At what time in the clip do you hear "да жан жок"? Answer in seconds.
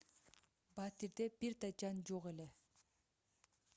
1.65-2.27